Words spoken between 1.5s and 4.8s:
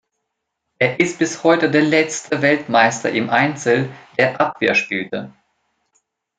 der letzte Weltmeister im Einzel, der Abwehr